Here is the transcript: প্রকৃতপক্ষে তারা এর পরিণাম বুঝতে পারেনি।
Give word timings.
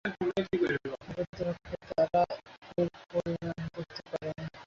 প্রকৃতপক্ষে 0.05 1.77
তারা 1.89 2.21
এর 2.77 2.87
পরিণাম 3.09 3.59
বুঝতে 3.73 4.01
পারেনি। 4.09 4.45